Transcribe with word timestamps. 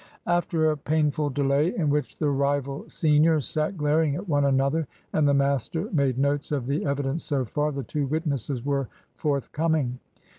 After 0.25 0.71
a 0.71 0.77
painful 0.77 1.29
delay, 1.29 1.75
in 1.75 1.91
which 1.91 2.17
the 2.17 2.31
rival 2.31 2.85
seniors 2.89 3.47
sat 3.47 3.77
glaring 3.77 4.15
at 4.15 4.27
one 4.27 4.45
another, 4.45 4.87
and 5.13 5.27
the 5.27 5.33
master 5.35 5.91
made 5.93 6.17
notes 6.17 6.51
of 6.51 6.65
the 6.65 6.83
evidence 6.87 7.23
so 7.23 7.45
far, 7.45 7.71
the 7.71 7.83
two 7.83 8.07
witnesses 8.07 8.65
were 8.65 8.89
forthcoming. 9.13 9.99